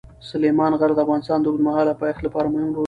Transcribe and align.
سلیمان 0.29 0.71
غر 0.79 0.91
د 0.95 0.99
افغانستان 1.05 1.39
د 1.41 1.45
اوږدمهاله 1.47 1.99
پایښت 2.01 2.21
لپاره 2.23 2.47
مهم 2.53 2.69
رول 2.71 2.73
لري. 2.73 2.79